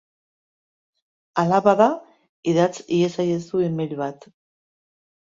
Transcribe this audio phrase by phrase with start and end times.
[1.41, 1.85] Hala bada,
[2.53, 4.27] idatz iezaiezu email bat.